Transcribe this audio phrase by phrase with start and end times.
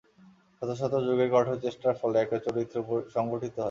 [0.57, 2.75] শত শত যুগের কঠোর চেষ্টার ফলে একটা চরিত্র
[3.31, 3.59] গঠিত হয়।